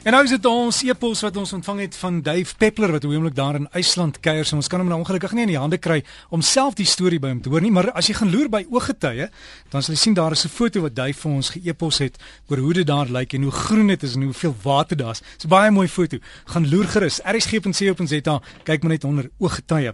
[0.00, 3.34] En nou is dit ons e-pos wat ons ontvang het van Dave Peppler wat oomblik
[3.36, 4.48] daar in IJsland kuier.
[4.56, 5.98] Ons kan hom nou ongelukkig nie in die hande kry
[6.32, 8.62] om self die storie by hom te hoor nie, maar as jy gaan loer by
[8.72, 9.26] ooggetuie,
[9.68, 12.16] dan sal jy sien daar is 'n foto wat Dave vir ons ge-e-pos het
[12.48, 15.20] oor hoe dit daar lyk en hoe groen dit is en hoeveel water daar is.
[15.20, 16.16] Dit's 'n baie mooi foto.
[16.46, 17.20] Gaan loer gerus.
[17.22, 19.92] RSG.co.za kyk maar net onder ooggetuie.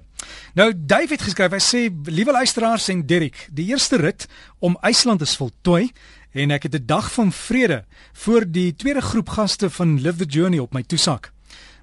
[0.55, 4.29] Nou Dave het geskryf, hy sê: "Liewe luisteraars en Derek, die eerste rit
[4.61, 5.91] om IJsland is voltooi."
[6.37, 10.25] En ek het 'n dag van vrede voor die tweede groep gaste van Live the
[10.25, 11.33] Journey op my toesak.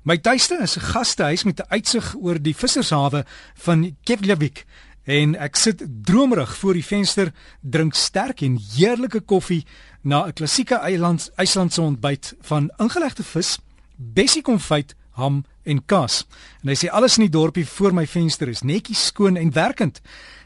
[0.03, 4.65] My tuiste is 'n gastehuis met 'n uitsig oor die vissershawe van Keflavik
[5.03, 9.65] en ek sit dromerig voor die venster, drink sterk en heerlike koffie
[10.01, 13.59] na 'n klassieke eiland IJslandse ontbyt van ingelegde vis,
[13.95, 16.25] bessie konfyt, ham en kaas.
[16.61, 20.01] En hy sê alles in die dorpie voor my venster is netjies skoon en werkend.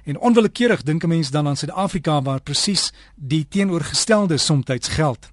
[0.06, 5.30] En onwillekeurig dink 'n mens dan aan Suid-Afrika waar presies die teenoorgestelde soms geld.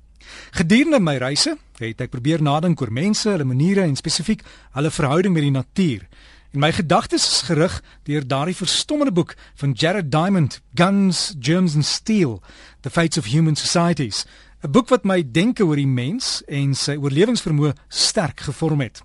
[0.51, 5.35] Gedurende my reise het ek probeer nadink oor mense, hulle maniere en spesifiek hulle verhouding
[5.35, 6.07] met die natuur.
[6.55, 11.85] En my gedagtes is gerig deur daardie verstommende boek van Jared Diamond, Guns, Germs and
[11.85, 12.43] Steel:
[12.81, 14.25] The Fates of Human Societies.
[14.63, 19.03] 'n Boek wat my denke oor die mens en sy oorlewingsvermoë sterk gevorm het.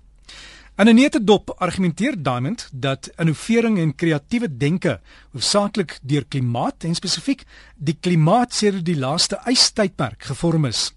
[0.80, 5.00] In 'n netedop argumenteer Diamond dat innovering en kreatiewe denke
[5.32, 7.44] hoofsaaklik deur klimaat en spesifiek
[7.76, 10.94] die klimaat sedert die laaste ystydperk gevorm is.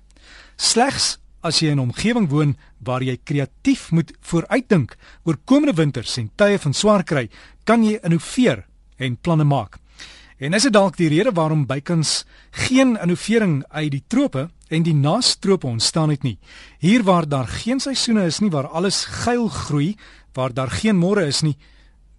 [0.56, 6.18] Slegs as jy in 'n omgewing woon waar jy kreatief moet vooruitdink oor komende winters
[6.18, 7.30] en tye van swaar kry,
[7.64, 8.66] kan jy innoveer
[8.98, 9.78] en planne maak.
[10.38, 14.96] En is dit dalk die rede waarom bykans geen innovering uit die trope en die
[14.96, 16.38] naastrope ontstaan het nie.
[16.80, 19.96] Hier waar daar geen seisoene is nie, waar alles geil groei,
[20.34, 21.58] waar daar geen môre is nie.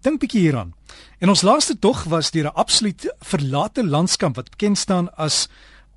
[0.01, 0.73] Dink bietjie hieraan.
[1.19, 5.47] En ons laaste tog was deur 'n absoluut verlate landskap wat bekend staan as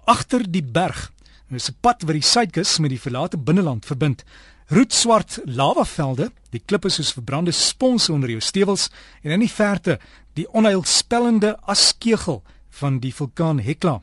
[0.04, 1.12] agter die berg.
[1.48, 4.24] Dit is 'n pad wat die suidkus met die verlate binneland verbind.
[4.68, 8.90] Roetswart lavavelde, die klippe soos verbrande spons onder jou stewels
[9.22, 9.98] en in die verte
[10.34, 14.02] die onheilspellende askegel van die vulkaan Hekla.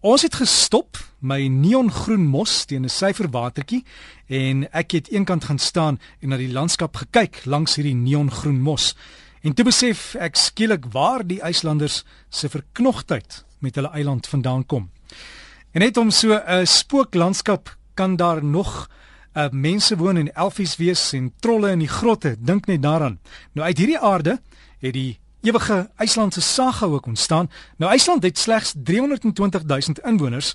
[0.00, 3.84] Ons het gestop my neongroen mos teen 'n syfer watertjie
[4.28, 8.96] en ek het eenkant gaan staan en na die landskap gekyk langs hierdie neongroen mos.
[9.42, 14.90] En toe besef ek skielik waar die IJslanders se verknogtheid met hulle eiland vandaan kom.
[15.72, 18.88] En net om so 'n spooklandskap kan daar nog
[19.36, 23.18] uh, mense woon en elfies wees en trolle in die grotte, dink net daaraan.
[23.52, 24.40] Nou uit hierdie aarde
[24.78, 27.50] het die ewige IJslandse saga ook ontstaan.
[27.76, 30.54] Nou IJsland het slegs 320 000 inwoners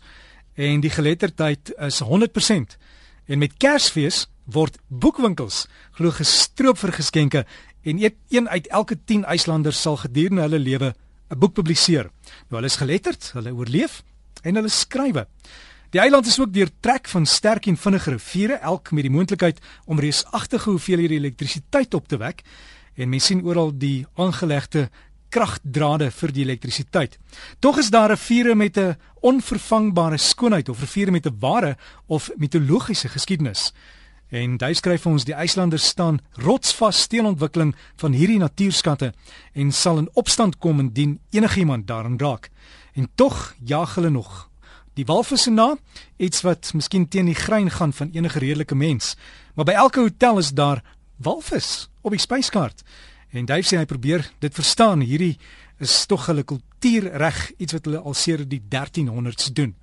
[0.54, 2.08] en die geletterdheid is 100%.
[3.26, 5.66] En met Kersfees word boekwinkels
[5.98, 7.46] glo gestroop vir geskenke
[7.82, 10.94] en een uit elke 10 IJslanders sal gedurende hulle lewe
[11.30, 12.10] 'n boek publiseer.
[12.50, 14.04] Nou hulle is geletterd, hulle oorleef
[14.42, 15.28] en hulle skrywe.
[15.90, 20.00] Die eiland is ook deurtrek van sterk en vinnige riviere, elk met die moontlikheid om
[20.00, 22.44] reusagtige hoeveelhede elektrisiteit op te wek
[22.96, 24.90] en mens sien oral die aangelegde
[25.36, 27.18] kragdrade vir die elektrisiteit.
[27.60, 32.32] Tog is daar 'n riviere met 'n onvervangbare skoonheid of riviere met 'n ware of
[32.38, 33.74] mitologiese geskiedenis.
[34.30, 39.14] En hy skryf vir ons die IJslanders staan rotsvas teen ontwikkeling van hierdie natuurskatte
[39.54, 42.50] en sal in opstand kom indien enigiemand daarin raak.
[42.94, 44.50] En tog jaag hulle nog
[44.94, 45.76] die walvisse na,
[46.18, 49.16] iets wat miskien teen die grein gaan van enige redelike mens.
[49.54, 50.84] Maar by elke hotel is daar
[51.18, 52.84] walvis op die spyskaart.
[53.36, 55.02] En Dave sê hy probeer dit verstaan.
[55.04, 55.36] Hierdie
[55.84, 59.74] is tog hulle kultuurreg, iets wat hulle al sedert die 1300s doen.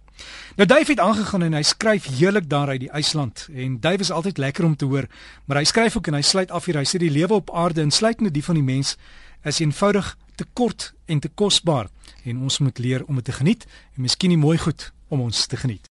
[0.56, 4.10] Nou Dave het aangegaan en hy skryf heerlik daar uit die IJsland en Dave is
[4.10, 5.08] altyd lekker om te hoor,
[5.44, 7.82] maar hy skryf ook en hy sluit af hier hy sê die lewe op aarde
[7.82, 8.96] insluitende die van die mens
[9.42, 11.88] is eenvoudig te kort en te kosbaar
[12.24, 13.66] en ons moet leer om dit te geniet
[13.96, 15.88] en miskien nie mooi goed om ons te geniet.